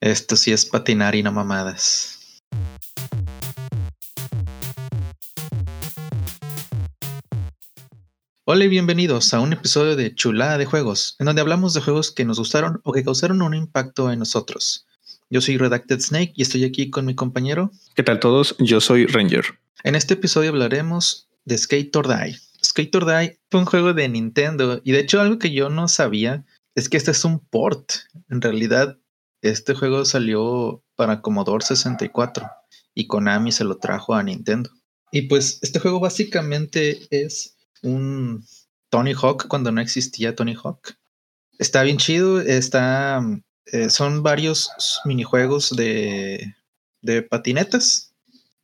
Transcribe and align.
Esto 0.00 0.36
sí 0.36 0.52
es 0.52 0.64
patinar 0.64 1.16
y 1.16 1.24
no 1.24 1.32
mamadas. 1.32 2.40
Hola 8.44 8.64
y 8.64 8.68
bienvenidos 8.68 9.34
a 9.34 9.40
un 9.40 9.52
episodio 9.52 9.96
de 9.96 10.14
Chulada 10.14 10.56
de 10.56 10.66
Juegos, 10.66 11.16
en 11.18 11.26
donde 11.26 11.40
hablamos 11.40 11.74
de 11.74 11.80
juegos 11.80 12.12
que 12.12 12.24
nos 12.24 12.38
gustaron 12.38 12.80
o 12.84 12.92
que 12.92 13.02
causaron 13.02 13.42
un 13.42 13.54
impacto 13.54 14.12
en 14.12 14.20
nosotros. 14.20 14.86
Yo 15.30 15.40
soy 15.40 15.58
Redacted 15.58 15.98
Snake 15.98 16.32
y 16.36 16.42
estoy 16.42 16.62
aquí 16.62 16.90
con 16.90 17.04
mi 17.04 17.16
compañero. 17.16 17.72
¿Qué 17.96 18.04
tal 18.04 18.20
todos? 18.20 18.54
Yo 18.60 18.80
soy 18.80 19.06
Ranger. 19.06 19.46
En 19.82 19.96
este 19.96 20.14
episodio 20.14 20.50
hablaremos 20.50 21.28
de 21.44 21.58
Skate 21.58 21.96
or 21.96 22.06
Die. 22.06 22.38
Skate 22.64 22.94
or 22.94 23.04
Die 23.04 23.36
fue 23.50 23.60
un 23.60 23.66
juego 23.66 23.92
de 23.92 24.08
Nintendo 24.08 24.80
y 24.84 24.92
de 24.92 25.00
hecho 25.00 25.20
algo 25.20 25.40
que 25.40 25.50
yo 25.50 25.70
no 25.70 25.88
sabía 25.88 26.44
es 26.76 26.88
que 26.88 26.96
este 26.98 27.10
es 27.10 27.24
un 27.24 27.40
port. 27.40 27.90
En 28.30 28.40
realidad 28.40 28.96
este 29.42 29.74
juego 29.74 30.04
salió 30.04 30.82
para 30.96 31.20
Commodore 31.20 31.64
64 31.64 32.48
y 32.94 33.06
Konami 33.06 33.52
se 33.52 33.64
lo 33.64 33.78
trajo 33.78 34.14
a 34.14 34.22
Nintendo. 34.22 34.70
Y 35.12 35.22
pues 35.22 35.58
este 35.62 35.78
juego 35.78 36.00
básicamente 36.00 37.06
es 37.10 37.56
un 37.82 38.44
Tony 38.90 39.14
Hawk 39.14 39.46
cuando 39.48 39.72
no 39.72 39.80
existía 39.80 40.34
Tony 40.34 40.54
Hawk. 40.54 40.96
Está 41.58 41.82
bien 41.82 41.98
chido, 41.98 42.40
está, 42.40 43.20
eh, 43.66 43.90
son 43.90 44.22
varios 44.22 44.70
minijuegos 45.04 45.74
de, 45.74 46.54
de 47.00 47.22
patinetas 47.22 48.14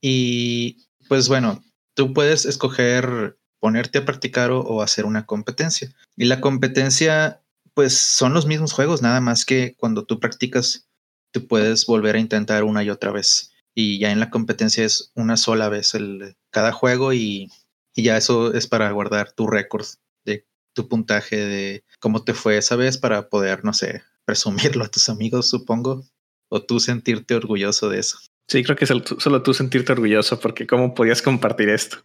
y 0.00 0.86
pues 1.08 1.28
bueno, 1.28 1.62
tú 1.94 2.12
puedes 2.12 2.44
escoger 2.44 3.38
ponerte 3.60 3.98
a 3.98 4.04
practicar 4.04 4.50
o 4.50 4.82
hacer 4.82 5.06
una 5.06 5.24
competencia. 5.24 5.94
Y 6.16 6.27
la 6.27 6.42
competencia 6.42 7.41
pues 7.74 7.96
son 7.98 8.34
los 8.34 8.46
mismos 8.46 8.73
juegos, 8.73 9.02
nada 9.02 9.20
más 9.20 9.45
que 9.45 9.74
cuando 9.77 10.05
tú 10.05 10.20
practicas, 10.20 10.88
tú 11.33 11.46
puedes 11.46 11.87
volver 11.87 12.16
a 12.16 12.20
intentar 12.20 12.64
una 12.64 12.83
y 12.83 12.91
otra 12.91 13.10
vez. 13.10 13.52
Y 13.74 13.98
ya 13.98 14.12
en 14.12 14.20
la 14.20 14.30
competencia 14.30 14.84
es 14.84 15.11
una 15.14 15.36
sola 15.36 15.69
vez 15.69 15.94
el, 15.94 16.36
cada 16.50 16.72
juego 16.72 17.12
y, 17.12 17.50
y 17.94 18.05
ya 18.05 18.16
eso 18.16 18.55
es 18.55 18.69
para 18.69 18.91
guardar 18.92 19.33
tu 19.33 19.48
récord 19.48 19.86
de 20.25 20.47
tu 20.75 20.89
puntaje 20.89 21.36
de 21.36 21.84
cómo 21.98 22.22
te 22.22 22.34
fue 22.34 22.56
esa 22.56 22.77
vez 22.77 22.98
para 22.98 23.28
poder, 23.28 23.64
no 23.64 23.72
sé, 23.72 24.03
presumirlo 24.25 24.84
a 24.84 24.88
tus 24.88 25.09
amigos, 25.09 25.48
supongo, 25.50 26.05
o 26.48 26.62
tú 26.62 26.78
sentirte 26.78 27.34
orgulloso 27.34 27.88
de 27.88 27.98
eso. 27.98 28.19
Sí, 28.47 28.62
creo 28.62 28.77
que 28.77 28.86
solo 28.86 29.42
tú 29.42 29.55
sentirte 29.55 29.92
orgulloso 29.92 30.38
porque 30.38 30.66
cómo 30.66 30.94
podías 30.94 31.22
compartir 31.22 31.70
esto. 31.70 31.98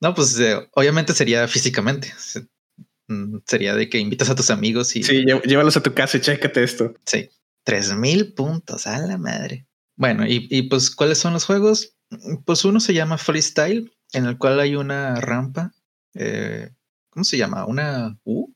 No, 0.00 0.14
pues 0.14 0.38
eh, 0.38 0.56
obviamente 0.72 1.12
sería 1.12 1.46
físicamente. 1.46 2.14
Mm, 3.10 3.38
sería 3.44 3.74
de 3.74 3.88
que 3.88 3.98
invitas 3.98 4.30
a 4.30 4.36
tus 4.36 4.50
amigos 4.50 4.94
y. 4.94 5.02
Sí, 5.02 5.24
llévalos 5.44 5.76
a 5.76 5.82
tu 5.82 5.92
casa 5.92 6.16
y 6.16 6.20
chécate 6.20 6.62
esto. 6.62 6.94
Sí. 7.04 7.28
Tres 7.64 7.92
mil 7.94 8.32
puntos 8.34 8.86
a 8.86 8.98
la 9.00 9.18
madre. 9.18 9.66
Bueno, 9.96 10.24
y, 10.26 10.46
y, 10.48 10.62
pues, 10.62 10.90
¿cuáles 10.94 11.18
son 11.18 11.32
los 11.32 11.44
juegos? 11.44 11.96
Pues 12.44 12.64
uno 12.64 12.78
se 12.78 12.94
llama 12.94 13.18
Freestyle, 13.18 13.92
en 14.12 14.26
el 14.26 14.38
cual 14.38 14.60
hay 14.60 14.76
una 14.76 15.16
rampa. 15.16 15.72
Eh, 16.14 16.70
¿Cómo 17.10 17.24
se 17.24 17.36
llama? 17.36 17.66
¿Una 17.66 18.16
U? 18.24 18.54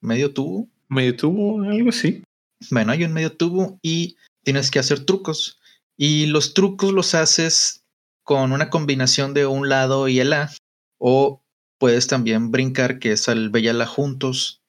¿Medio 0.00 0.32
tubo? 0.32 0.68
Medio 0.88 1.16
tubo, 1.16 1.62
algo 1.62 1.90
así. 1.90 2.22
Bueno, 2.70 2.92
hay 2.92 3.04
un 3.04 3.12
medio 3.12 3.36
tubo 3.36 3.78
y 3.82 4.16
tienes 4.44 4.70
que 4.70 4.78
hacer 4.78 5.04
trucos. 5.04 5.60
Y 5.96 6.26
los 6.26 6.54
trucos 6.54 6.92
los 6.92 7.14
haces 7.14 7.84
con 8.22 8.52
una 8.52 8.70
combinación 8.70 9.34
de 9.34 9.46
un 9.46 9.68
lado 9.68 10.06
y 10.06 10.20
el 10.20 10.32
A. 10.32 10.50
O 10.98 11.42
puedes 11.78 12.06
también 12.06 12.50
brincar, 12.50 12.98
que 12.98 13.12
es 13.12 13.28
al 13.28 13.50
Bella 13.50 13.86
juntos, 13.86 14.62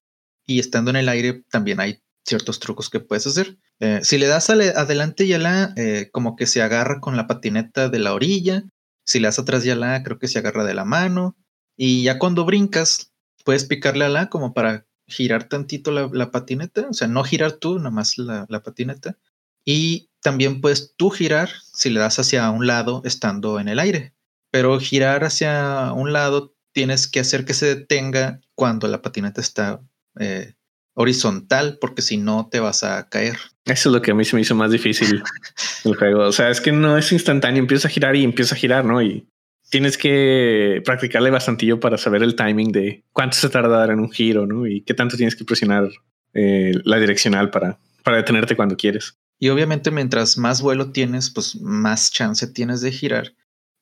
y 0.46 0.60
estando 0.60 0.90
en 0.90 0.98
el 0.98 1.10
aire 1.10 1.44
también 1.52 1.80
hay 1.80 2.02
ciertos 2.26 2.60
trucos 2.60 2.90
que 2.90 3.00
puedes 3.00 3.28
hacer. 3.28 3.58
Eh, 3.80 4.00
si 4.04 4.18
le 4.18 4.28
das 4.28 4.50
adelante 4.50 5.26
y 5.26 5.34
a 5.34 5.40
la, 5.40 5.74
eh, 5.76 6.10
como 6.12 6.36
que 6.36 6.46
se 6.46 6.62
agarra 6.62 7.00
con 7.00 7.16
la 7.16 7.28
patineta 7.28 7.90
de 7.90 8.00
la 8.00 8.14
orilla. 8.14 8.64
Si 9.06 9.20
le 9.20 9.28
das 9.28 9.40
atrás 9.40 9.66
y 9.66 9.72
a 9.72 9.76
la, 9.76 10.04
creo 10.04 10.20
que 10.20 10.28
se 10.28 10.40
agarra 10.40 10.64
de 10.64 10.74
la 10.74 10.86
mano. 10.86 11.36
Y 11.78 12.04
ya 12.04 12.20
cuando 12.20 12.46
brincas, 12.46 13.12
puedes 13.46 13.66
picarle 13.66 14.06
a 14.06 14.10
la 14.10 14.30
como 14.30 14.54
para 14.54 14.86
girar 15.08 15.46
tantito 15.46 15.92
la, 15.92 16.10
la 16.12 16.32
patineta. 16.32 16.88
O 16.90 16.94
sea, 16.94 17.08
no 17.08 17.24
girar 17.24 17.54
tú, 17.54 17.78
nada 17.78 17.92
más 17.92 18.18
la, 18.18 18.46
la 18.50 18.64
patineta. 18.64 19.18
Y 19.66 20.10
también 20.22 20.62
puedes 20.62 20.96
tú 20.98 21.10
girar 21.10 21.50
si 21.74 21.90
le 21.90 22.00
das 22.00 22.20
hacia 22.20 22.50
un 22.50 22.68
lado 22.68 23.02
estando 23.06 23.60
en 23.60 23.70
el 23.70 23.80
aire. 23.80 24.14
Pero 24.52 24.80
girar 24.80 25.24
hacia 25.24 25.94
un 25.94 26.12
lado 26.12 26.56
tienes 26.80 27.10
que 27.10 27.20
hacer 27.20 27.44
que 27.44 27.54
se 27.54 27.76
detenga 27.76 28.40
cuando 28.56 28.88
la 28.88 29.02
patineta 29.02 29.42
está 29.42 29.82
eh, 30.18 30.54
horizontal, 30.94 31.78
porque 31.82 32.02
si 32.02 32.16
no 32.16 32.48
te 32.50 32.62
vas 32.62 32.86
a 32.86 33.10
caer. 33.10 33.36
Eso 33.66 33.90
es 33.90 33.94
lo 33.94 34.02
que 34.02 34.12
a 34.12 34.16
mí 34.16 34.24
se 34.24 34.38
me 34.38 34.44
hizo 34.44 34.56
más 34.56 34.72
difícil 34.72 35.22
el 35.84 35.96
juego. 35.98 36.22
O 36.22 36.32
sea, 36.32 36.50
es 36.50 36.62
que 36.62 36.72
no 36.72 36.98
es 36.98 37.12
instantáneo, 37.12 37.60
empieza 37.60 37.90
a 37.90 37.92
girar 37.92 38.16
y 38.16 38.24
empieza 38.24 38.56
a 38.56 38.58
girar, 38.58 38.86
¿no? 38.86 39.02
Y 39.02 39.28
tienes 39.70 39.98
que 39.98 40.82
practicarle 40.86 41.32
bastantillo 41.32 41.82
para 41.82 41.98
saber 41.98 42.24
el 42.24 42.38
timing 42.38 42.72
de 42.72 43.04
cuánto 43.12 43.36
se 43.36 43.50
tarda 43.50 43.80
dar 43.80 43.92
en 43.92 44.00
un 44.00 44.10
giro, 44.10 44.46
¿no? 44.46 44.66
Y 44.66 44.80
qué 44.84 44.94
tanto 44.94 45.18
tienes 45.18 45.36
que 45.36 45.44
presionar 45.44 45.90
eh, 46.34 46.72
la 46.86 46.98
direccional 46.98 47.50
para, 47.50 47.78
para 48.06 48.16
detenerte 48.16 48.56
cuando 48.56 48.78
quieres. 48.78 49.18
Y 49.38 49.50
obviamente 49.50 49.92
mientras 49.92 50.38
más 50.38 50.62
vuelo 50.62 50.94
tienes, 50.94 51.30
pues 51.30 51.60
más 51.60 52.10
chance 52.10 52.48
tienes 52.48 52.80
de 52.80 52.94
girar 52.94 53.34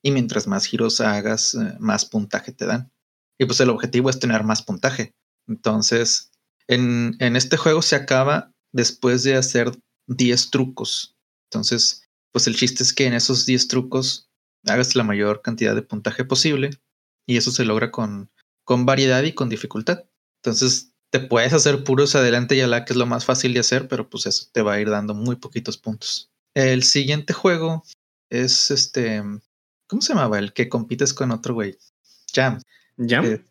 y 0.08 0.10
mientras 0.10 0.46
más 0.46 0.64
giros 0.64 1.00
hagas, 1.00 1.54
eh, 1.54 1.76
más 1.78 2.06
puntaje 2.06 2.52
te 2.52 2.64
dan. 2.64 2.90
Y 3.38 3.44
pues 3.44 3.60
el 3.60 3.68
objetivo 3.68 4.08
es 4.08 4.18
tener 4.18 4.42
más 4.42 4.62
puntaje. 4.62 5.14
Entonces, 5.46 6.30
en, 6.66 7.14
en 7.20 7.36
este 7.36 7.56
juego 7.56 7.82
se 7.82 7.94
acaba 7.94 8.52
después 8.72 9.22
de 9.22 9.36
hacer 9.36 9.70
10 10.06 10.50
trucos. 10.50 11.16
Entonces, 11.50 12.08
pues 12.32 12.46
el 12.46 12.56
chiste 12.56 12.82
es 12.82 12.92
que 12.92 13.06
en 13.06 13.12
esos 13.12 13.44
10 13.46 13.68
trucos 13.68 14.30
hagas 14.66 14.96
la 14.96 15.04
mayor 15.04 15.42
cantidad 15.42 15.74
de 15.74 15.82
puntaje 15.82 16.24
posible 16.24 16.70
y 17.26 17.36
eso 17.36 17.50
se 17.50 17.64
logra 17.64 17.90
con, 17.90 18.30
con 18.64 18.86
variedad 18.86 19.22
y 19.22 19.34
con 19.34 19.50
dificultad. 19.50 20.04
Entonces, 20.42 20.92
te 21.10 21.20
puedes 21.20 21.52
hacer 21.52 21.84
puros 21.84 22.14
adelante 22.14 22.56
y 22.56 22.60
a 22.60 22.66
la 22.66 22.84
que 22.84 22.94
es 22.94 22.96
lo 22.96 23.06
más 23.06 23.26
fácil 23.26 23.52
de 23.52 23.60
hacer, 23.60 23.88
pero 23.88 24.08
pues 24.08 24.26
eso 24.26 24.48
te 24.52 24.62
va 24.62 24.74
a 24.74 24.80
ir 24.80 24.88
dando 24.88 25.14
muy 25.14 25.36
poquitos 25.36 25.76
puntos. 25.76 26.30
El 26.54 26.82
siguiente 26.82 27.34
juego 27.34 27.84
es 28.30 28.70
este 28.70 29.22
¿Cómo 29.88 30.02
se 30.02 30.12
llamaba? 30.14 30.38
El 30.38 30.52
que 30.52 30.68
compites 30.68 31.12
con 31.14 31.30
otro 31.32 31.54
güey. 31.54 31.76
Jam. 32.32 32.60
Jam. 32.98 33.24
Eh, 33.24 33.44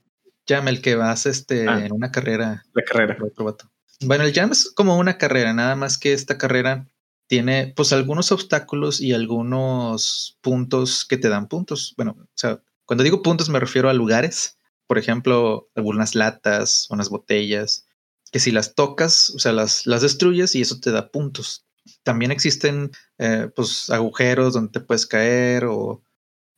Jam, 0.47 0.67
el 0.69 0.81
que 0.81 0.95
vas 0.95 1.25
este, 1.25 1.67
Ah. 1.67 1.85
en 1.85 1.91
una 1.91 2.11
carrera. 2.11 2.63
La 2.73 2.83
carrera. 2.83 3.17
con 3.17 3.27
otro 3.29 3.45
vato. 3.45 3.69
Bueno, 4.01 4.23
el 4.23 4.33
Jam 4.33 4.51
es 4.51 4.71
como 4.71 4.97
una 4.97 5.17
carrera, 5.17 5.53
nada 5.53 5.75
más 5.75 5.97
que 5.97 6.13
esta 6.13 6.37
carrera 6.37 6.87
tiene 7.27 7.73
pues 7.75 7.91
algunos 7.91 8.31
obstáculos 8.31 9.01
y 9.01 9.13
algunos 9.13 10.37
puntos 10.41 11.03
que 11.05 11.17
te 11.17 11.27
dan 11.29 11.47
puntos. 11.47 11.93
Bueno, 11.97 12.15
o 12.19 12.27
sea, 12.35 12.61
cuando 12.85 13.03
digo 13.03 13.21
puntos 13.21 13.49
me 13.49 13.59
refiero 13.59 13.89
a 13.89 13.93
lugares. 13.93 14.57
Por 14.85 14.97
ejemplo, 14.97 15.67
algunas 15.75 16.15
latas, 16.15 16.87
unas 16.89 17.09
botellas, 17.09 17.85
que 18.31 18.39
si 18.39 18.51
las 18.51 18.73
tocas, 18.75 19.31
o 19.31 19.39
sea, 19.39 19.51
las, 19.51 19.85
las 19.85 20.01
destruyes 20.01 20.55
y 20.55 20.61
eso 20.61 20.79
te 20.79 20.91
da 20.91 21.09
puntos. 21.11 21.65
También 22.03 22.31
existen 22.31 22.91
eh, 23.17 23.49
pues 23.53 23.89
agujeros 23.89 24.53
donde 24.53 24.71
te 24.71 24.79
puedes 24.79 25.05
caer 25.05 25.65
o 25.65 26.01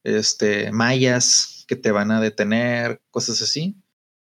este, 0.04 0.72
mallas 0.72 1.66
que 1.68 1.76
te 1.76 1.92
van 1.92 2.12
a 2.12 2.22
detener, 2.22 3.02
cosas 3.12 3.42
así. 3.42 3.76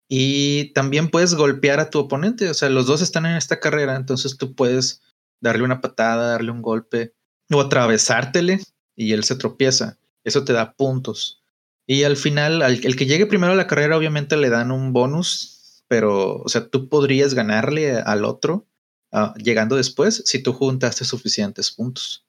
Y 0.09 0.73
también 0.73 1.09
puedes 1.09 1.35
golpear 1.35 1.79
a 1.79 1.89
tu 1.89 1.99
oponente, 1.99 2.49
o 2.49 2.53
sea, 2.53 2.69
los 2.69 2.87
dos 2.87 3.01
están 3.01 3.25
en 3.25 3.35
esta 3.35 3.59
carrera, 3.59 3.95
entonces 3.95 4.37
tú 4.37 4.55
puedes 4.55 5.01
darle 5.41 5.63
una 5.63 5.81
patada, 5.81 6.31
darle 6.31 6.51
un 6.51 6.61
golpe 6.61 7.13
o 7.51 7.61
atravesártele 7.61 8.61
y 8.95 9.13
él 9.13 9.23
se 9.23 9.35
tropieza. 9.35 9.97
Eso 10.23 10.43
te 10.43 10.53
da 10.53 10.73
puntos. 10.73 11.41
Y 11.85 12.03
al 12.03 12.17
final, 12.17 12.61
al, 12.61 12.85
el 12.85 12.95
que 12.95 13.05
llegue 13.05 13.25
primero 13.25 13.53
a 13.53 13.57
la 13.57 13.67
carrera, 13.67 13.97
obviamente 13.97 14.35
le 14.37 14.49
dan 14.49 14.71
un 14.71 14.91
bonus, 14.91 15.83
pero, 15.87 16.37
o 16.37 16.49
sea, 16.49 16.67
tú 16.67 16.89
podrías 16.89 17.33
ganarle 17.33 17.97
al 17.97 18.25
otro 18.25 18.65
uh, 19.11 19.33
llegando 19.37 19.75
después 19.75 20.23
si 20.25 20.43
tú 20.43 20.53
juntaste 20.53 21.05
suficientes 21.05 21.71
puntos. 21.71 22.25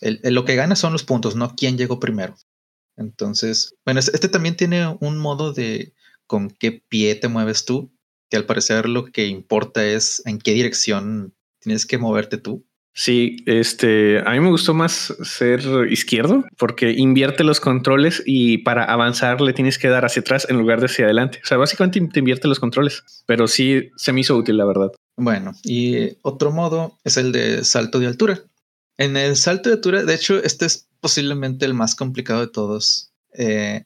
Lo 0.00 0.44
que 0.44 0.56
gana 0.56 0.76
son 0.76 0.92
los 0.92 1.04
puntos, 1.04 1.36
no 1.36 1.54
quién 1.56 1.78
llegó 1.78 1.98
primero. 1.98 2.36
Entonces, 2.96 3.74
bueno, 3.84 4.00
este 4.00 4.28
también 4.28 4.56
tiene 4.56 4.96
un 5.00 5.18
modo 5.18 5.52
de 5.52 5.92
con 6.26 6.50
qué 6.50 6.82
pie 6.88 7.14
te 7.14 7.28
mueves 7.28 7.64
tú, 7.64 7.92
que 8.30 8.36
al 8.36 8.46
parecer 8.46 8.88
lo 8.88 9.06
que 9.06 9.26
importa 9.26 9.84
es 9.84 10.22
en 10.26 10.38
qué 10.38 10.52
dirección 10.52 11.34
tienes 11.60 11.86
que 11.86 11.98
moverte 11.98 12.38
tú. 12.38 12.64
Sí, 12.98 13.36
este, 13.44 14.20
a 14.26 14.30
mí 14.30 14.40
me 14.40 14.48
gustó 14.48 14.72
más 14.72 15.14
ser 15.22 15.60
izquierdo 15.90 16.46
porque 16.56 16.92
invierte 16.92 17.44
los 17.44 17.60
controles 17.60 18.22
y 18.24 18.58
para 18.58 18.84
avanzar 18.84 19.42
le 19.42 19.52
tienes 19.52 19.78
que 19.78 19.88
dar 19.88 20.06
hacia 20.06 20.20
atrás 20.20 20.46
en 20.48 20.56
lugar 20.56 20.80
de 20.80 20.86
hacia 20.86 21.04
adelante. 21.04 21.40
O 21.44 21.46
sea, 21.46 21.58
básicamente 21.58 22.00
te 22.10 22.18
invierte 22.20 22.48
los 22.48 22.58
controles, 22.58 23.04
pero 23.26 23.48
sí 23.48 23.90
se 23.96 24.14
me 24.14 24.20
hizo 24.20 24.34
útil, 24.34 24.56
la 24.56 24.64
verdad. 24.64 24.92
Bueno, 25.18 25.52
y 25.62 26.16
otro 26.22 26.52
modo 26.52 26.96
es 27.04 27.18
el 27.18 27.32
de 27.32 27.64
salto 27.64 27.98
de 27.98 28.06
altura. 28.06 28.40
En 28.98 29.16
el 29.16 29.36
salto 29.36 29.68
de 29.68 29.76
altura, 29.76 30.04
de 30.04 30.14
hecho, 30.14 30.42
este 30.42 30.66
es 30.66 30.88
posiblemente 31.00 31.66
el 31.66 31.74
más 31.74 31.94
complicado 31.94 32.40
de 32.40 32.48
todos. 32.48 33.12
Eh, 33.34 33.84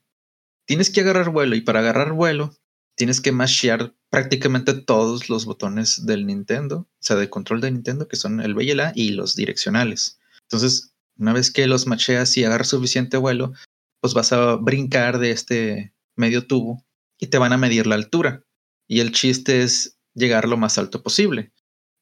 tienes 0.67 0.91
que 0.91 1.01
agarrar 1.01 1.31
vuelo 1.31 1.57
y 1.57 1.61
para 1.61 1.81
agarrar 1.81 2.13
vuelo 2.13 2.55
tienes 2.97 3.21
que 3.21 3.33
mashear 3.33 3.95
prácticamente 4.11 4.75
todos 4.75 5.31
los 5.31 5.47
botones 5.47 6.05
del 6.07 6.27
Nintendo, 6.27 6.77
o 6.77 6.89
sea, 7.01 7.17
de 7.17 7.31
control 7.31 7.61
de 7.61 7.71
Nintendo, 7.71 8.09
que 8.09 8.17
son 8.17 8.41
el 8.41 8.55
B 8.55 8.65
y 8.65 8.71
el 8.71 8.81
A 8.81 8.93
y 8.95 9.11
los 9.11 9.35
direccionales. 9.35 10.19
Entonces, 10.43 10.93
una 11.17 11.33
vez 11.33 11.51
que 11.51 11.67
los 11.67 11.87
macheas 11.87 12.37
y 12.37 12.45
agarras 12.45 12.69
suficiente 12.69 13.17
vuelo, 13.17 13.53
pues 14.01 14.15
vas 14.15 14.33
a 14.33 14.57
brincar 14.57 15.19
de 15.19 15.31
este 15.31 15.95
medio 16.17 16.47
tubo 16.47 16.85
y 17.19 17.29
te 17.29 17.39
van 17.39 17.53
a 17.53 17.59
medir 17.59 17.87
la 17.87 17.95
altura. 17.95 18.45
Y 18.87 19.01
el 19.01 19.13
chiste 19.13 19.63
es 19.63 19.99
llegar 20.15 20.49
lo 20.49 20.57
más 20.57 20.79
alto 20.79 21.03
posible. 21.03 21.53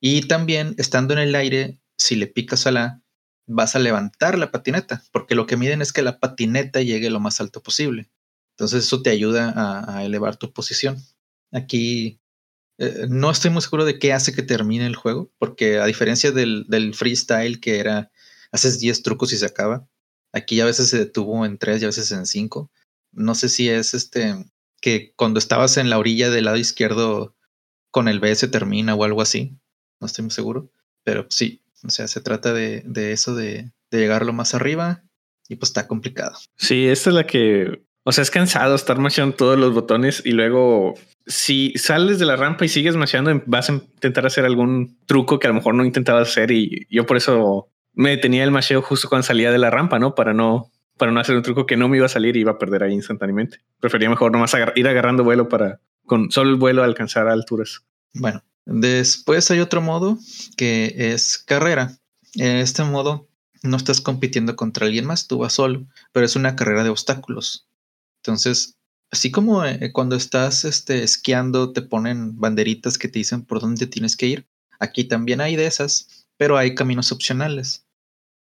Y 0.00 0.22
también, 0.22 0.74
estando 0.78 1.14
en 1.14 1.20
el 1.20 1.34
aire, 1.34 1.80
si 1.98 2.16
le 2.16 2.26
picas 2.26 2.66
a 2.66 2.72
la, 2.72 3.02
vas 3.46 3.74
a 3.76 3.78
levantar 3.78 4.38
la 4.38 4.50
patineta, 4.50 5.02
porque 5.12 5.34
lo 5.34 5.46
que 5.46 5.56
miden 5.56 5.82
es 5.82 5.92
que 5.92 6.02
la 6.02 6.20
patineta 6.20 6.80
llegue 6.82 7.10
lo 7.10 7.20
más 7.20 7.40
alto 7.40 7.62
posible. 7.62 8.10
Entonces 8.52 8.84
eso 8.84 9.02
te 9.02 9.10
ayuda 9.10 9.52
a, 9.96 10.04
elevar 10.04 10.36
tu 10.36 10.52
posición. 10.52 11.02
Aquí 11.52 12.20
eh, 12.78 13.06
no 13.08 13.30
estoy 13.30 13.50
muy 13.50 13.62
seguro 13.62 13.84
de 13.84 13.98
qué 13.98 14.12
hace 14.12 14.34
que 14.34 14.42
termine 14.42 14.86
el 14.86 14.96
juego, 14.96 15.30
porque 15.38 15.78
a 15.78 15.86
diferencia 15.86 16.32
del, 16.32 16.66
del 16.68 16.94
freestyle 16.94 17.60
que 17.60 17.78
era, 17.78 18.10
haces 18.52 18.80
10 18.80 19.02
trucos 19.02 19.32
y 19.32 19.38
se 19.38 19.46
acaba, 19.46 19.88
aquí 20.32 20.60
a 20.60 20.64
veces 20.64 20.90
se 20.90 20.98
detuvo 20.98 21.46
en 21.46 21.58
3 21.58 21.82
y 21.82 21.84
a 21.84 21.88
veces 21.88 22.10
en 22.12 22.26
5. 22.26 22.70
No 23.12 23.34
sé 23.34 23.48
si 23.48 23.68
es 23.68 23.94
este 23.94 24.44
que 24.80 25.12
cuando 25.16 25.38
estabas 25.38 25.76
en 25.76 25.90
la 25.90 25.98
orilla 25.98 26.30
del 26.30 26.44
lado 26.44 26.56
izquierdo 26.56 27.34
con 27.90 28.08
el 28.08 28.20
B 28.20 28.34
se 28.34 28.48
termina 28.48 28.94
o 28.94 29.04
algo 29.04 29.22
así. 29.22 29.58
No 30.00 30.06
estoy 30.06 30.24
muy 30.24 30.30
seguro. 30.30 30.70
Pero 31.04 31.26
sí, 31.30 31.62
o 31.84 31.90
sea, 31.90 32.08
se 32.08 32.20
trata 32.20 32.52
de, 32.52 32.82
de 32.84 33.12
eso, 33.12 33.34
de, 33.34 33.70
de 33.90 33.98
llegarlo 33.98 34.32
más 34.32 34.54
arriba 34.54 35.02
y 35.48 35.56
pues 35.56 35.70
está 35.70 35.86
complicado. 35.86 36.36
Sí, 36.56 36.86
esta 36.86 37.10
es 37.10 37.14
la 37.14 37.26
que, 37.26 37.82
o 38.04 38.12
sea, 38.12 38.22
es 38.22 38.30
cansado 38.30 38.74
estar 38.74 38.98
macheando 38.98 39.36
todos 39.36 39.58
los 39.58 39.72
botones 39.72 40.22
y 40.24 40.32
luego 40.32 40.94
si 41.26 41.72
sales 41.76 42.18
de 42.18 42.26
la 42.26 42.36
rampa 42.36 42.64
y 42.64 42.68
sigues 42.68 42.96
macheando, 42.96 43.42
vas 43.46 43.70
a 43.70 43.74
intentar 43.74 44.26
hacer 44.26 44.44
algún 44.44 44.98
truco 45.06 45.38
que 45.38 45.46
a 45.46 45.50
lo 45.50 45.54
mejor 45.54 45.74
no 45.74 45.84
intentabas 45.84 46.28
hacer 46.28 46.50
y 46.50 46.86
yo 46.90 47.06
por 47.06 47.16
eso 47.16 47.70
me 47.92 48.10
detenía 48.10 48.44
el 48.44 48.50
macheo 48.50 48.82
justo 48.82 49.08
cuando 49.08 49.26
salía 49.26 49.50
de 49.52 49.58
la 49.58 49.70
rampa, 49.70 49.98
¿no? 49.98 50.14
Para 50.14 50.32
no 50.32 50.70
para 50.96 51.12
no 51.12 51.20
hacer 51.20 51.36
un 51.36 51.42
truco 51.42 51.64
que 51.64 51.76
no 51.76 51.88
me 51.88 51.96
iba 51.96 52.06
a 52.06 52.10
salir 52.10 52.36
y 52.36 52.40
iba 52.40 52.52
a 52.52 52.58
perder 52.58 52.82
ahí 52.82 52.92
instantáneamente. 52.92 53.58
Prefería 53.78 54.10
mejor 54.10 54.32
nomás 54.32 54.54
ir 54.74 54.88
agarrando 54.88 55.22
vuelo 55.22 55.48
para 55.48 55.80
con 56.04 56.30
solo 56.32 56.50
el 56.50 56.56
vuelo 56.56 56.82
alcanzar 56.82 57.28
alturas. 57.28 57.82
Bueno, 58.14 58.42
Después 58.70 59.50
hay 59.50 59.60
otro 59.60 59.80
modo 59.80 60.18
que 60.58 60.94
es 60.94 61.38
carrera. 61.38 61.98
En 62.34 62.56
este 62.56 62.84
modo 62.84 63.26
no 63.62 63.78
estás 63.78 64.02
compitiendo 64.02 64.56
contra 64.56 64.86
alguien 64.86 65.06
más, 65.06 65.26
tú 65.26 65.38
vas 65.38 65.54
solo, 65.54 65.86
pero 66.12 66.26
es 66.26 66.36
una 66.36 66.54
carrera 66.54 66.84
de 66.84 66.90
obstáculos. 66.90 67.66
Entonces, 68.22 68.76
así 69.10 69.30
como 69.30 69.64
eh, 69.64 69.90
cuando 69.92 70.16
estás 70.16 70.66
este, 70.66 71.02
esquiando 71.02 71.72
te 71.72 71.80
ponen 71.80 72.38
banderitas 72.38 72.98
que 72.98 73.08
te 73.08 73.20
dicen 73.20 73.42
por 73.42 73.62
dónde 73.62 73.86
tienes 73.86 74.16
que 74.16 74.26
ir, 74.26 74.46
aquí 74.78 75.04
también 75.04 75.40
hay 75.40 75.56
de 75.56 75.66
esas, 75.66 76.26
pero 76.36 76.58
hay 76.58 76.74
caminos 76.74 77.10
opcionales. 77.10 77.86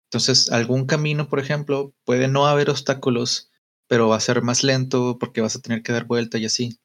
Entonces, 0.09 0.51
algún 0.51 0.87
camino, 0.87 1.29
por 1.29 1.39
ejemplo, 1.39 1.93
puede 2.03 2.27
no 2.27 2.47
haber 2.47 2.69
obstáculos, 2.69 3.49
pero 3.87 4.09
va 4.09 4.17
a 4.17 4.21
ser 4.21 4.41
más 4.41 4.65
lento 4.65 5.17
porque 5.19 5.39
vas 5.39 5.55
a 5.55 5.61
tener 5.61 5.83
que 5.83 5.93
dar 5.93 6.03
vuelta 6.03 6.37
y 6.37 6.45
así. 6.45 6.77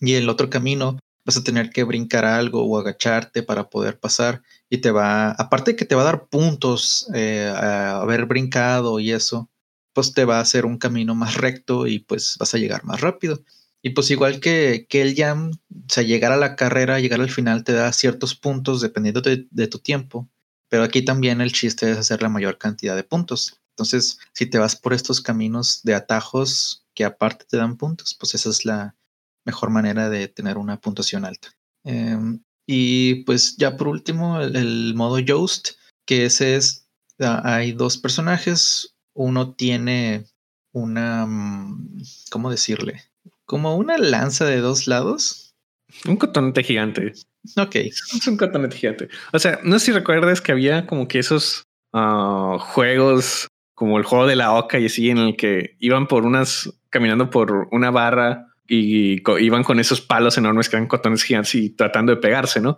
Y 0.00 0.14
el 0.14 0.28
otro 0.28 0.50
camino 0.50 0.98
vas 1.24 1.36
a 1.36 1.44
tener 1.44 1.70
que 1.70 1.84
brincar 1.84 2.24
algo 2.24 2.64
o 2.64 2.78
agacharte 2.78 3.42
para 3.42 3.70
poder 3.70 3.98
pasar 4.00 4.42
y 4.68 4.78
te 4.78 4.90
va, 4.90 5.30
aparte 5.32 5.72
de 5.72 5.76
que 5.76 5.84
te 5.84 5.94
va 5.94 6.02
a 6.02 6.06
dar 6.06 6.26
puntos 6.28 7.08
eh, 7.14 7.52
a 7.54 8.00
haber 8.00 8.26
brincado 8.26 8.98
y 9.00 9.12
eso, 9.12 9.50
pues 9.92 10.14
te 10.14 10.24
va 10.24 10.38
a 10.38 10.42
hacer 10.42 10.66
un 10.66 10.78
camino 10.78 11.14
más 11.14 11.36
recto 11.36 11.86
y 11.86 12.00
pues 12.00 12.36
vas 12.38 12.54
a 12.54 12.58
llegar 12.58 12.84
más 12.84 13.00
rápido. 13.00 13.42
Y 13.82 13.90
pues 13.90 14.10
igual 14.10 14.40
que, 14.40 14.86
que 14.88 15.02
el 15.02 15.14
jam, 15.16 15.50
o 15.52 15.88
sea, 15.88 16.04
llegar 16.04 16.32
a 16.32 16.36
la 16.36 16.56
carrera, 16.56 17.00
llegar 17.00 17.20
al 17.20 17.30
final 17.30 17.64
te 17.64 17.72
da 17.72 17.92
ciertos 17.92 18.34
puntos 18.34 18.80
dependiendo 18.80 19.20
de, 19.20 19.48
de 19.50 19.66
tu 19.66 19.80
tiempo, 19.80 20.28
pero 20.68 20.84
aquí 20.84 21.04
también 21.04 21.40
el 21.40 21.52
chiste 21.52 21.90
es 21.90 21.98
hacer 21.98 22.22
la 22.22 22.28
mayor 22.28 22.58
cantidad 22.58 22.96
de 22.96 23.04
puntos. 23.04 23.60
Entonces, 23.70 24.18
si 24.32 24.46
te 24.46 24.58
vas 24.58 24.76
por 24.76 24.92
estos 24.92 25.20
caminos 25.20 25.80
de 25.82 25.94
atajos 25.94 26.86
que 26.94 27.04
aparte 27.04 27.44
te 27.48 27.56
dan 27.56 27.76
puntos, 27.76 28.16
pues 28.18 28.34
esa 28.34 28.50
es 28.50 28.64
la, 28.64 28.96
mejor 29.44 29.70
manera 29.70 30.08
de 30.08 30.28
tener 30.28 30.58
una 30.58 30.80
puntuación 30.80 31.24
alta. 31.24 31.48
Em, 31.84 32.42
y 32.66 33.24
pues 33.24 33.56
ya 33.56 33.76
por 33.76 33.88
último, 33.88 34.40
el, 34.40 34.94
modo 34.94 35.18
Yoast, 35.18 35.70
que 36.06 36.26
ese 36.26 36.56
es, 36.56 36.88
hay 37.18 37.72
dos 37.72 37.98
personajes, 37.98 38.94
uno 39.14 39.54
tiene 39.54 40.26
una, 40.72 41.26
mm, 41.26 42.02
¿cómo 42.30 42.50
decirle? 42.50 43.02
Como 43.44 43.76
una 43.76 43.98
lanza 43.98 44.44
de 44.44 44.60
dos 44.60 44.86
lados. 44.86 45.54
Un 46.06 46.16
cotonete 46.16 46.62
gigante. 46.62 47.12
Ok. 47.56 47.74
Es 47.76 48.26
un 48.26 48.36
cotonete 48.36 48.76
gigante. 48.76 49.08
O 49.32 49.38
sea, 49.38 49.60
no 49.64 49.78
sé 49.78 49.86
si 49.86 49.92
recuerdas 49.92 50.40
que 50.40 50.52
había 50.52 50.86
como 50.86 51.08
que 51.08 51.18
esos 51.18 51.64
ah, 51.92 52.56
juegos 52.58 53.48
como 53.74 53.98
el 53.98 54.04
juego 54.04 54.26
de 54.26 54.36
la 54.36 54.54
oca 54.54 54.78
y 54.78 54.86
así 54.86 55.10
en 55.10 55.18
el 55.18 55.36
que 55.36 55.76
iban 55.80 56.06
por 56.06 56.24
unas, 56.24 56.72
caminando 56.88 57.30
por 57.30 57.68
una 57.72 57.90
barra 57.90 58.51
y 58.66 59.22
iban 59.40 59.64
con 59.64 59.80
esos 59.80 60.00
palos 60.00 60.38
enormes 60.38 60.68
que 60.68 60.76
eran 60.76 60.88
cotones 60.88 61.22
gigantes 61.22 61.54
y 61.54 61.70
tratando 61.70 62.14
de 62.14 62.20
pegarse, 62.20 62.60
¿no? 62.60 62.76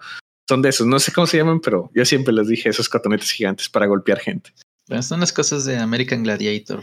Son 0.48 0.60
de 0.62 0.68
esos, 0.70 0.86
no 0.86 0.98
sé 0.98 1.12
cómo 1.12 1.26
se 1.26 1.38
llaman, 1.38 1.60
pero 1.60 1.90
yo 1.94 2.04
siempre 2.04 2.34
les 2.34 2.48
dije 2.48 2.68
esos 2.68 2.88
cotonetes 2.88 3.30
gigantes 3.30 3.68
para 3.68 3.86
golpear 3.86 4.18
gente. 4.18 4.52
Bueno, 4.88 5.02
son 5.02 5.20
las 5.20 5.32
cosas 5.32 5.64
de 5.64 5.78
American 5.78 6.22
Gladiator, 6.22 6.82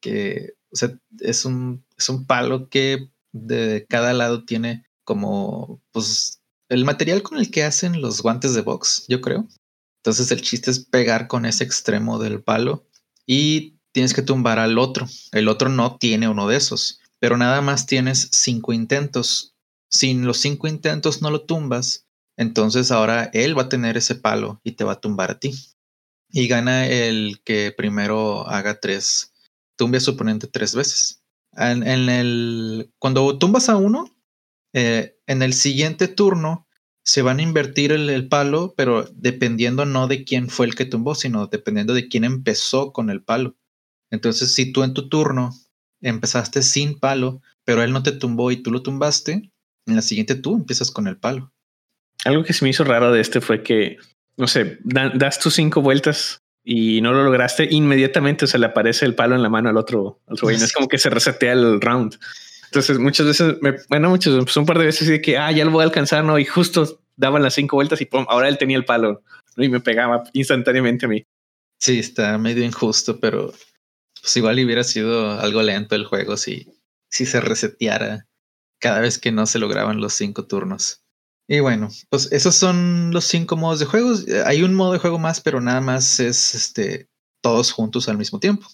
que 0.00 0.54
es, 0.70 1.44
un, 1.44 1.84
es 1.96 2.08
un 2.08 2.26
palo 2.26 2.68
que 2.68 3.10
de 3.32 3.86
cada 3.88 4.12
lado 4.12 4.44
tiene 4.44 4.84
como, 5.04 5.82
pues, 5.90 6.40
el 6.68 6.84
material 6.84 7.22
con 7.22 7.38
el 7.38 7.50
que 7.50 7.64
hacen 7.64 8.00
los 8.00 8.22
guantes 8.22 8.54
de 8.54 8.60
box, 8.60 9.06
yo 9.08 9.20
creo. 9.20 9.48
Entonces 10.02 10.30
el 10.30 10.40
chiste 10.40 10.70
es 10.70 10.78
pegar 10.78 11.26
con 11.26 11.44
ese 11.44 11.64
extremo 11.64 12.18
del 12.18 12.42
palo 12.42 12.86
y 13.26 13.76
tienes 13.92 14.14
que 14.14 14.22
tumbar 14.22 14.58
al 14.58 14.78
otro. 14.78 15.06
El 15.32 15.48
otro 15.48 15.68
no 15.68 15.96
tiene 15.96 16.28
uno 16.28 16.46
de 16.46 16.56
esos 16.56 16.99
pero 17.20 17.36
nada 17.36 17.60
más 17.60 17.86
tienes 17.86 18.28
cinco 18.32 18.72
intentos. 18.72 19.54
Si 19.88 20.14
los 20.14 20.38
cinco 20.38 20.66
intentos 20.66 21.22
no 21.22 21.30
lo 21.30 21.42
tumbas, 21.42 22.06
entonces 22.36 22.90
ahora 22.90 23.30
él 23.34 23.56
va 23.56 23.62
a 23.62 23.68
tener 23.68 23.96
ese 23.96 24.14
palo 24.14 24.60
y 24.64 24.72
te 24.72 24.84
va 24.84 24.92
a 24.92 25.00
tumbar 25.00 25.30
a 25.30 25.38
ti. 25.38 25.52
Y 26.30 26.48
gana 26.48 26.86
el 26.86 27.42
que 27.44 27.72
primero 27.76 28.48
haga 28.48 28.80
tres, 28.80 29.32
tumbe 29.76 29.98
a 29.98 30.00
su 30.00 30.12
oponente 30.12 30.46
tres 30.46 30.74
veces. 30.74 31.22
En, 31.52 31.82
el, 31.84 32.92
cuando 32.98 33.38
tumbas 33.38 33.68
a 33.68 33.76
uno, 33.76 34.16
eh, 34.72 35.18
en 35.26 35.42
el 35.42 35.52
siguiente 35.52 36.08
turno 36.08 36.66
se 37.04 37.22
van 37.22 37.40
a 37.40 37.42
invertir 37.42 37.92
el, 37.92 38.08
el, 38.08 38.28
palo, 38.28 38.72
pero 38.76 39.08
dependiendo 39.12 39.84
no 39.84 40.06
de 40.06 40.24
quién 40.24 40.48
fue 40.48 40.66
el 40.66 40.76
que 40.76 40.84
tumbó, 40.84 41.14
sino 41.14 41.48
dependiendo 41.48 41.92
de 41.92 42.08
quién 42.08 42.24
empezó 42.24 42.92
con 42.92 43.10
el 43.10 43.22
palo. 43.22 43.56
Entonces, 44.10 44.54
si 44.54 44.72
tú 44.72 44.84
en 44.84 44.94
tu 44.94 45.08
turno 45.08 45.52
empezaste 46.00 46.62
sin 46.62 46.98
palo, 46.98 47.42
pero 47.64 47.82
él 47.82 47.92
no 47.92 48.02
te 48.02 48.12
tumbó 48.12 48.50
y 48.50 48.56
tú 48.56 48.70
lo 48.70 48.82
tumbaste, 48.82 49.50
en 49.86 49.96
la 49.96 50.02
siguiente 50.02 50.34
tú 50.34 50.56
empiezas 50.56 50.90
con 50.90 51.06
el 51.06 51.16
palo. 51.16 51.52
Algo 52.24 52.44
que 52.44 52.52
se 52.52 52.64
me 52.64 52.70
hizo 52.70 52.84
raro 52.84 53.12
de 53.12 53.20
este 53.20 53.40
fue 53.40 53.62
que, 53.62 53.96
no 54.36 54.46
sé, 54.46 54.78
das 54.82 55.38
tus 55.38 55.54
cinco 55.54 55.80
vueltas 55.80 56.42
y 56.62 57.00
no 57.00 57.12
lo 57.12 57.24
lograste, 57.24 57.68
inmediatamente 57.70 58.46
se 58.46 58.58
le 58.58 58.66
aparece 58.66 59.06
el 59.06 59.14
palo 59.14 59.34
en 59.34 59.42
la 59.42 59.48
mano 59.48 59.70
al 59.70 59.76
otro, 59.76 60.20
al 60.26 60.34
otro 60.34 60.50
Es 60.50 60.72
como 60.72 60.88
que 60.88 60.98
se 60.98 61.10
resetea 61.10 61.52
el 61.52 61.80
round. 61.80 62.18
Entonces, 62.66 62.98
muchas 62.98 63.26
veces, 63.26 63.56
me, 63.62 63.76
bueno, 63.88 64.10
muchas, 64.10 64.34
pues 64.44 64.56
un 64.56 64.66
par 64.66 64.78
de 64.78 64.84
veces 64.84 65.08
de 65.08 65.20
que, 65.20 65.36
ah, 65.38 65.50
ya 65.50 65.64
lo 65.64 65.70
voy 65.70 65.82
a 65.82 65.86
alcanzar, 65.86 66.22
¿no? 66.24 66.38
Y 66.38 66.44
justo 66.44 67.00
daban 67.16 67.42
las 67.42 67.54
cinco 67.54 67.76
vueltas 67.76 68.00
y 68.00 68.04
pum, 68.04 68.26
ahora 68.28 68.48
él 68.48 68.58
tenía 68.58 68.76
el 68.76 68.84
palo 68.84 69.22
y 69.56 69.68
me 69.68 69.80
pegaba 69.80 70.24
instantáneamente 70.32 71.06
a 71.06 71.08
mí. 71.08 71.24
Sí, 71.78 71.98
está 71.98 72.36
medio 72.38 72.64
injusto, 72.64 73.18
pero 73.18 73.52
pues 74.20 74.36
igual 74.36 74.62
hubiera 74.64 74.84
sido 74.84 75.32
algo 75.40 75.62
lento 75.62 75.94
el 75.94 76.04
juego 76.04 76.36
si, 76.36 76.68
si 77.10 77.26
se 77.26 77.40
reseteara 77.40 78.28
cada 78.80 79.00
vez 79.00 79.18
que 79.18 79.32
no 79.32 79.46
se 79.46 79.58
lograban 79.58 80.00
los 80.00 80.14
cinco 80.14 80.46
turnos. 80.46 81.02
Y 81.48 81.60
bueno, 81.60 81.88
pues 82.08 82.30
esos 82.30 82.54
son 82.54 83.10
los 83.12 83.24
cinco 83.24 83.56
modos 83.56 83.80
de 83.80 83.86
juego. 83.86 84.14
Hay 84.46 84.62
un 84.62 84.74
modo 84.74 84.92
de 84.92 84.98
juego 85.00 85.18
más, 85.18 85.40
pero 85.40 85.60
nada 85.60 85.80
más 85.80 86.20
es 86.20 86.54
este, 86.54 87.08
todos 87.42 87.72
juntos 87.72 88.08
al 88.08 88.18
mismo 88.18 88.38
tiempo. 88.38 88.68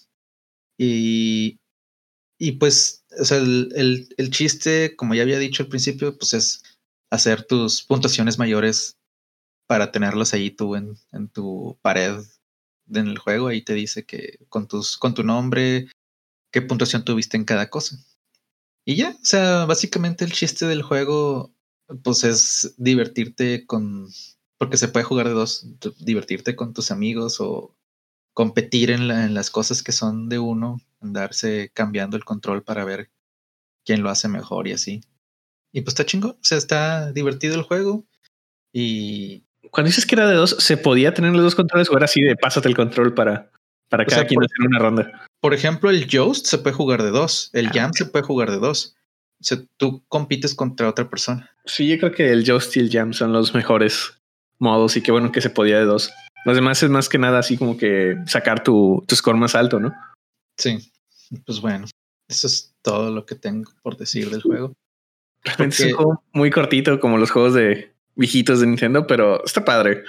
Y, 0.77 1.59
y 2.37 2.53
pues, 2.53 3.03
o 3.19 3.25
sea, 3.25 3.37
el, 3.37 4.07
el, 4.17 4.29
chiste, 4.29 4.95
como 4.95 5.15
ya 5.15 5.23
había 5.23 5.39
dicho 5.39 5.63
al 5.63 5.69
principio, 5.69 6.15
pues 6.17 6.35
es 6.35 6.61
hacer 7.09 7.43
tus 7.43 7.83
puntuaciones 7.83 8.37
mayores 8.37 8.97
para 9.67 9.91
tenerlos 9.91 10.33
ahí 10.33 10.51
tú 10.51 10.75
en, 10.75 10.97
en 11.11 11.29
tu 11.29 11.79
pared 11.81 12.21
en 12.93 13.07
el 13.07 13.17
juego, 13.17 13.47
ahí 13.47 13.61
te 13.61 13.73
dice 13.73 14.05
que 14.05 14.39
con, 14.49 14.67
tus, 14.67 14.97
con 14.97 15.13
tu 15.13 15.23
nombre, 15.23 15.87
qué 16.51 16.61
puntuación 16.61 17.05
tuviste 17.05 17.37
en 17.37 17.45
cada 17.45 17.69
cosa. 17.69 17.97
Y 18.85 18.95
ya, 18.95 19.09
o 19.11 19.25
sea, 19.25 19.65
básicamente 19.65 20.23
el 20.23 20.31
chiste 20.31 20.65
del 20.65 20.81
juego, 20.81 21.53
pues 22.03 22.23
es 22.23 22.75
divertirte 22.77 23.65
con, 23.65 24.07
porque 24.57 24.77
se 24.77 24.87
puede 24.87 25.03
jugar 25.03 25.27
de 25.27 25.33
dos, 25.33 25.67
divertirte 25.99 26.55
con 26.55 26.73
tus 26.73 26.91
amigos 26.91 27.41
o 27.41 27.75
competir 28.33 28.91
en, 28.91 29.07
las 29.33 29.49
cosas 29.49 29.83
que 29.83 29.91
son 29.91 30.29
de 30.29 30.39
uno, 30.39 30.79
andarse 31.01 31.71
cambiando 31.73 32.17
el 32.17 32.23
control 32.23 32.63
para 32.63 32.85
ver 32.85 33.11
quién 33.83 34.03
lo 34.03 34.09
hace 34.09 34.27
mejor 34.27 34.67
y 34.67 34.73
así. 34.73 35.01
y 35.73 35.81
pues 35.81 35.93
está 35.93 36.05
chingo. 36.05 36.29
O 36.29 36.39
sea, 36.43 36.57
está 36.57 37.11
divertido 37.11 37.55
el 37.55 37.63
juego. 37.63 38.05
Y 38.71 39.46
cuando 39.71 39.87
dices 39.87 40.05
que 40.05 40.15
era 40.15 40.27
de 40.27 40.35
dos, 40.35 40.55
¿se 40.59 40.77
podía 40.77 41.13
tener 41.13 41.33
los 41.33 41.43
dos 41.43 41.55
controles 41.55 41.89
o 41.89 41.95
era 41.97 42.05
así 42.05 42.21
de 42.21 42.35
pásate 42.35 42.67
el 42.67 42.75
control 42.75 43.13
para, 43.13 43.51
para 43.89 44.05
cada 44.05 44.25
quien 44.25 44.41
hacer 44.43 44.67
una 44.67 44.79
ronda? 44.79 45.25
Por 45.39 45.53
ejemplo, 45.53 45.89
el 45.89 46.07
Joust 46.09 46.45
se 46.45 46.57
puede 46.57 46.75
jugar 46.75 47.03
de 47.03 47.11
dos, 47.11 47.49
el 47.53 47.67
ah, 47.67 47.71
Jam 47.73 47.93
se 47.93 48.05
puede 48.05 48.25
jugar 48.25 48.51
de 48.51 48.57
dos. 48.57 48.95
O 49.39 49.43
sea, 49.43 49.59
tú 49.77 50.03
compites 50.07 50.55
contra 50.55 50.89
otra 50.89 51.09
persona. 51.09 51.51
Sí, 51.65 51.87
yo 51.87 51.99
creo 51.99 52.11
que 52.11 52.31
el 52.31 52.49
Joust 52.49 52.75
y 52.75 52.79
el 52.79 52.89
Jam 52.91 53.13
son 53.13 53.33
los 53.33 53.53
mejores 53.53 54.19
modos 54.57 54.97
y 54.97 55.01
qué 55.01 55.11
bueno 55.11 55.31
que 55.31 55.41
se 55.41 55.51
podía 55.51 55.77
de 55.77 55.85
dos. 55.85 56.11
Los 56.45 56.55
demás 56.55 56.81
es 56.81 56.89
más 56.89 57.09
que 57.09 57.17
nada 57.17 57.39
así 57.39 57.57
como 57.57 57.77
que 57.77 58.15
sacar 58.25 58.63
tu, 58.63 59.03
tu 59.07 59.15
score 59.15 59.37
más 59.37 59.53
alto, 59.53 59.79
¿no? 59.79 59.93
Sí, 60.57 60.91
pues 61.45 61.61
bueno, 61.61 61.85
eso 62.27 62.47
es 62.47 62.73
todo 62.81 63.11
lo 63.11 63.25
que 63.25 63.35
tengo 63.35 63.71
por 63.83 63.97
decir 63.97 64.29
del 64.29 64.41
juego. 64.41 64.73
Es 65.43 65.79
un 65.79 65.93
juego 65.93 66.23
muy 66.33 66.49
cortito 66.49 66.99
como 66.99 67.17
los 67.17 67.31
juegos 67.31 67.53
de 67.53 67.93
viejitos 68.17 68.59
de 68.59 68.67
Nintendo, 68.67 69.07
pero 69.07 69.43
está 69.45 69.63
padre. 69.63 70.03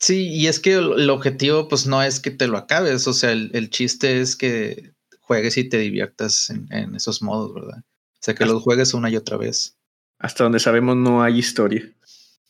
Sí, 0.00 0.28
y 0.28 0.48
es 0.48 0.58
que 0.58 0.74
el, 0.74 1.08
objetivo 1.10 1.68
pues 1.68 1.86
no 1.86 2.02
es 2.02 2.20
que 2.20 2.30
te 2.30 2.48
lo 2.48 2.58
acabes, 2.58 3.06
o 3.06 3.12
sea, 3.12 3.32
el, 3.32 3.70
chiste 3.70 4.20
es 4.20 4.36
que 4.36 4.92
juegues 5.20 5.56
y 5.56 5.68
te 5.68 5.78
diviertas 5.78 6.50
en, 6.50 6.94
esos 6.94 7.22
modos, 7.22 7.54
¿verdad? 7.54 7.78
O 7.78 8.20
sea, 8.20 8.34
que 8.34 8.46
los 8.46 8.62
juegues 8.62 8.94
una 8.94 9.10
y 9.10 9.16
otra 9.16 9.36
vez. 9.36 9.76
Hasta 10.18 10.44
donde 10.44 10.58
sabemos 10.58 10.96
no 10.96 11.22
hay 11.22 11.38
historia. 11.38 11.90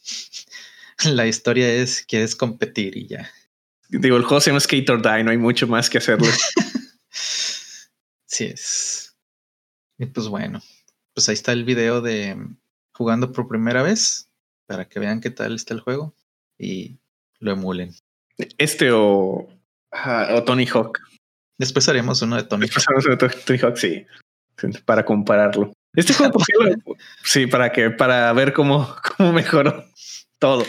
La 1.05 1.27
historia 1.27 1.73
es 1.73 2.03
quieres 2.03 2.37
competir 2.37 2.97
y 2.97 3.09
ya. 3.09 3.31
Digo, 3.89 4.17
el 4.17 4.23
juego 4.23 4.41
se 4.41 4.51
llama 4.51 4.61
Skate 4.61 4.91
or 4.91 5.03
Die, 5.03 5.25
no 5.25 5.31
hay 5.31 5.39
mucho 5.39 5.67
más 5.67 5.91
que 5.91 5.99
hacerlo. 5.99 6.27
sí 8.27 8.45
es. 8.45 9.15
Y 9.99 10.07
pues 10.07 10.29
bueno, 10.29 10.63
pues 11.13 11.29
ahí 11.29 11.35
está 11.35 11.53
el 11.53 11.65
video 11.65 12.01
de 12.01 12.37
jugando 12.93 13.33
por 13.33 13.49
primera 13.49 13.83
vez 13.83 14.29
para 14.67 14.89
que 14.89 15.01
vean 15.01 15.21
qué 15.21 15.31
tal 15.31 15.55
está 15.55 15.75
el 15.75 15.81
juego 15.81 16.15
y 16.59 16.99
lo 17.39 17.53
emulen. 17.53 17.95
Este 18.59 18.91
o, 18.93 19.49
Tony 20.47 20.67
Hawk. 20.67 21.01
Después 21.59 21.89
haremos 21.89 22.21
uno 22.23 22.37
de 22.37 22.45
Tony 22.45 22.67
Hawk. 22.67 22.85
Haremos 22.87 23.07
uno 23.07 23.17
de 23.17 23.29
Tony 23.29 23.59
Hawk, 23.59 23.77
sí. 23.77 24.07
Para 24.85 25.05
compararlo. 25.05 25.73
Este 25.95 26.13
juego, 26.13 26.39
sí, 27.25 27.47
para 27.47 27.71
que, 27.71 27.91
para 27.91 28.33
ver 28.33 28.53
cómo, 28.53 28.95
cómo 29.17 29.33
mejoró 29.33 29.85
todo. 30.39 30.65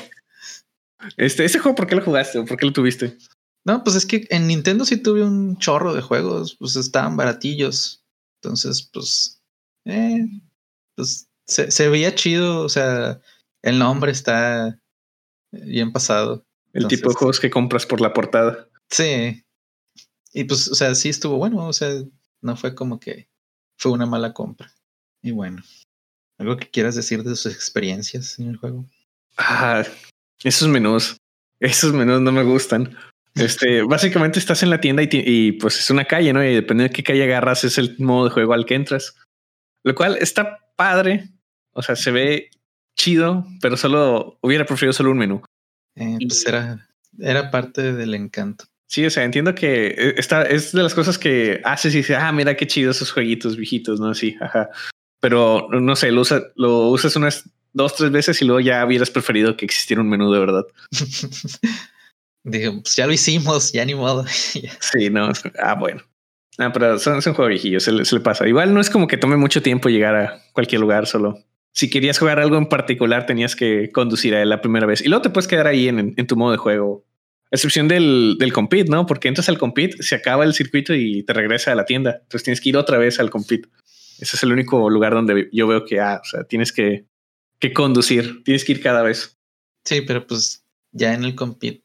Este, 1.17 1.45
ese 1.45 1.59
juego, 1.59 1.75
¿por 1.75 1.87
qué 1.87 1.95
lo 1.95 2.03
jugaste 2.03 2.39
o 2.39 2.45
por 2.45 2.57
qué 2.57 2.65
lo 2.65 2.73
tuviste? 2.73 3.17
No, 3.63 3.83
pues 3.83 3.95
es 3.95 4.05
que 4.05 4.27
en 4.29 4.47
Nintendo 4.47 4.85
sí 4.85 4.97
tuve 4.97 5.23
un 5.23 5.57
chorro 5.57 5.93
de 5.93 6.01
juegos, 6.01 6.55
pues 6.59 6.75
estaban 6.75 7.17
baratillos. 7.17 8.03
Entonces, 8.41 8.87
pues, 8.93 9.41
eh, 9.85 10.27
pues 10.95 11.27
se, 11.47 11.71
se 11.71 11.89
veía 11.89 12.13
chido, 12.13 12.61
o 12.61 12.69
sea, 12.69 13.19
el 13.65 13.79
nombre 13.79 14.11
está 14.11 14.79
bien 15.51 15.91
pasado. 15.91 16.45
El 16.71 16.87
tipo 16.87 17.09
de 17.09 17.15
juegos 17.15 17.39
que 17.39 17.49
compras 17.49 17.85
por 17.85 17.99
la 17.99 18.13
portada. 18.13 18.69
Sí. 18.89 19.43
Y 20.33 20.43
pues, 20.43 20.67
o 20.67 20.75
sea, 20.75 20.93
sí 20.93 21.09
estuvo 21.09 21.37
bueno. 21.37 21.67
O 21.67 21.73
sea, 21.73 21.89
no 22.41 22.55
fue 22.55 22.75
como 22.75 22.99
que 22.99 23.27
fue 23.77 23.91
una 23.91 24.05
mala 24.05 24.33
compra. 24.33 24.71
Y 25.23 25.31
bueno, 25.31 25.63
¿algo 26.37 26.57
que 26.57 26.69
quieras 26.69 26.93
decir 26.95 27.23
de 27.23 27.35
sus 27.35 27.51
experiencias 27.53 28.37
en 28.37 28.49
el 28.49 28.57
juego? 28.57 28.85
Ah, 29.37 29.83
esos 30.43 30.67
menús. 30.67 31.17
Esos 31.59 31.91
menús 31.91 32.21
no 32.21 32.31
me 32.31 32.43
gustan. 32.43 32.95
Este, 33.33 33.81
básicamente 33.89 34.37
estás 34.37 34.61
en 34.61 34.69
la 34.69 34.79
tienda 34.79 35.01
y, 35.01 35.09
y, 35.11 35.51
pues 35.53 35.79
es 35.79 35.89
una 35.89 36.05
calle, 36.05 36.33
¿no? 36.33 36.43
Y 36.43 36.53
depende 36.53 36.83
de 36.83 36.89
qué 36.91 37.01
calle 37.01 37.23
agarras, 37.23 37.63
es 37.63 37.79
el 37.79 37.97
modo 37.97 38.25
de 38.25 38.31
juego 38.31 38.53
al 38.53 38.67
que 38.67 38.75
entras. 38.75 39.15
Lo 39.83 39.95
cual 39.95 40.19
está 40.21 40.59
padre. 40.75 41.29
O 41.73 41.81
sea, 41.81 41.95
se 41.95 42.11
ve 42.11 42.51
chido, 42.95 43.45
pero 43.61 43.77
solo 43.77 44.37
hubiera 44.41 44.65
preferido 44.65 44.93
solo 44.93 45.11
un 45.11 45.17
menú. 45.17 45.41
Eh, 45.95 46.17
pues 46.27 46.45
era, 46.45 46.87
era 47.19 47.51
parte 47.51 47.93
del 47.93 48.13
encanto. 48.13 48.65
Sí, 48.87 49.05
o 49.05 49.09
sea, 49.09 49.23
entiendo 49.23 49.55
que 49.55 49.87
eh, 49.87 50.15
esta 50.17 50.43
es 50.43 50.71
de 50.71 50.83
las 50.83 50.93
cosas 50.93 51.17
que 51.17 51.61
haces 51.63 51.93
y 51.93 51.97
dices, 51.97 52.17
ah, 52.19 52.31
mira 52.31 52.55
qué 52.55 52.67
chido 52.67 52.91
esos 52.91 53.11
jueguitos 53.11 53.57
viejitos, 53.57 53.99
¿no? 53.99 54.13
Sí, 54.13 54.35
ajá. 54.39 54.69
Pero 55.19 55.67
no 55.71 55.95
sé, 55.95 56.11
lo, 56.11 56.23
lo 56.55 56.89
usas 56.89 57.15
unas 57.15 57.49
dos, 57.73 57.95
tres 57.95 58.11
veces 58.11 58.41
y 58.41 58.45
luego 58.45 58.59
ya 58.59 58.85
hubieras 58.85 59.09
preferido 59.09 59.57
que 59.57 59.65
existiera 59.65 60.01
un 60.01 60.09
menú 60.09 60.31
de 60.31 60.39
verdad. 60.39 60.65
Digo, 62.43 62.81
pues 62.83 62.95
ya 62.95 63.07
lo 63.07 63.13
hicimos, 63.13 63.71
ya 63.73 63.83
ni 63.85 63.95
modo. 63.95 64.25
sí, 64.29 65.09
no. 65.09 65.31
Ah, 65.59 65.73
bueno. 65.73 66.03
Ah, 66.57 66.71
pero 66.71 66.99
son, 66.99 67.21
son 67.21 67.33
juegos 67.33 67.49
viejillos, 67.49 67.83
se 67.83 67.91
le, 67.91 68.05
se 68.05 68.15
le 68.15 68.21
pasa. 68.21 68.47
Igual 68.47 68.73
no 68.73 68.79
es 68.79 68.89
como 68.89 69.07
que 69.07 69.17
tome 69.17 69.35
mucho 69.35 69.61
tiempo 69.61 69.89
llegar 69.89 70.15
a 70.15 70.41
cualquier 70.53 70.79
lugar, 70.79 71.07
solo 71.07 71.43
si 71.75 71.89
querías 71.89 72.17
jugar 72.17 72.39
algo 72.39 72.57
en 72.57 72.67
particular, 72.67 73.25
tenías 73.25 73.55
que 73.55 73.91
conducir 73.91 74.33
a 74.33 74.41
él 74.41 74.49
la 74.49 74.61
primera 74.61 74.87
vez 74.87 75.01
y 75.01 75.09
luego 75.09 75.21
te 75.21 75.29
puedes 75.29 75.47
quedar 75.47 75.67
ahí 75.67 75.89
en, 75.89 76.15
tu 76.25 76.37
modo 76.37 76.53
de 76.53 76.57
juego. 76.57 77.05
excepción 77.51 77.89
del, 77.89 78.37
del 78.39 78.53
compete, 78.53 78.89
¿no? 78.89 79.05
Porque 79.05 79.27
entras 79.27 79.49
al 79.49 79.57
compete, 79.57 80.01
se 80.01 80.15
acaba 80.15 80.45
el 80.45 80.53
circuito 80.53 80.95
y 80.95 81.23
te 81.23 81.33
regresa 81.33 81.73
a 81.73 81.75
la 81.75 81.85
tienda. 81.85 82.19
Entonces 82.23 82.43
tienes 82.43 82.61
que 82.61 82.69
ir 82.69 82.77
otra 82.77 82.97
vez 82.97 83.19
al 83.19 83.29
compete. 83.29 83.67
Ese 84.19 84.37
es 84.37 84.43
el 84.43 84.53
único 84.53 84.89
lugar 84.89 85.13
donde 85.13 85.49
yo 85.51 85.67
veo 85.67 85.83
que, 85.83 85.99
ah, 85.99 86.21
o 86.23 86.25
sea, 86.25 86.45
tienes 86.45 86.71
que, 86.71 87.05
conducir, 87.73 88.43
tienes 88.43 88.63
que 88.63 88.71
ir 88.71 88.81
cada 88.81 89.03
vez. 89.03 89.37
Sí, 89.83 90.01
pero 90.01 90.25
pues 90.25 90.63
ya 90.93 91.13
en 91.13 91.25
el 91.25 91.35
compete, 91.35 91.83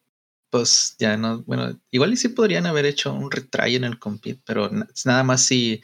pues 0.51 0.95
ya 1.01 1.17
no, 1.17 1.43
bueno, 1.43 1.81
igual 1.91 2.13
y 2.13 2.17
sí 2.17 2.29
podrían 2.29 2.67
haber 2.67 2.87
hecho 2.87 3.13
un 3.13 3.31
retry 3.31 3.75
en 3.75 3.85
el 3.85 3.99
compete, 3.99 4.41
pero 4.47 4.71
nada 5.05 5.25
más 5.25 5.43
si, 5.43 5.83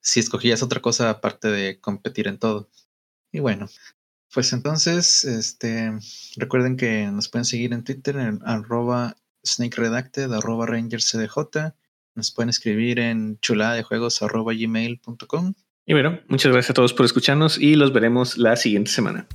si 0.00 0.20
escogías 0.20 0.62
otra 0.62 0.80
cosa 0.80 1.10
aparte 1.10 1.48
de 1.48 1.80
competir 1.80 2.28
en 2.28 2.38
todo. 2.38 2.68
Y 3.32 3.40
bueno, 3.40 3.68
pues 4.32 4.52
entonces, 4.52 5.24
este, 5.24 5.92
recuerden 6.36 6.76
que 6.76 7.06
nos 7.06 7.28
pueden 7.28 7.44
seguir 7.44 7.72
en 7.72 7.84
Twitter 7.84 8.16
en 8.16 8.40
arroba 8.44 9.16
snakeredacted, 9.44 10.32
arroba 10.32 10.66
rangercdj. 10.66 11.74
Nos 12.14 12.32
pueden 12.32 12.50
escribir 12.50 12.98
en 12.98 13.38
chulada 13.40 13.74
de 13.74 13.82
juegos 13.82 14.22
arroba 14.22 14.52
gmail.com. 14.54 15.54
Y 15.86 15.92
bueno, 15.92 16.20
muchas 16.28 16.52
gracias 16.52 16.70
a 16.70 16.74
todos 16.74 16.92
por 16.92 17.06
escucharnos 17.06 17.58
y 17.58 17.74
los 17.74 17.92
veremos 17.92 18.38
la 18.38 18.56
siguiente 18.56 18.90
semana. 18.90 19.26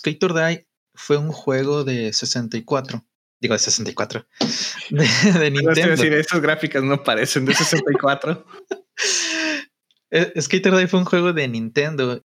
Skater 0.00 0.32
Die 0.32 0.66
fue 0.94 1.18
un 1.18 1.30
juego 1.30 1.84
de 1.84 2.12
64. 2.12 3.04
Digo, 3.40 3.54
de 3.54 3.58
64. 3.58 4.26
De, 4.90 5.06
de 5.38 5.50
Nintendo. 5.50 5.90
decir, 5.90 6.12
esas 6.12 6.40
gráficas 6.40 6.82
no 6.82 7.02
parecen 7.02 7.44
de 7.44 7.54
64. 7.54 8.44
Eh, 10.12 10.32
Skater 10.40 10.74
Die 10.76 10.88
fue 10.88 10.98
un 10.98 11.04
juego 11.04 11.32
de 11.32 11.46
Nintendo 11.46 12.18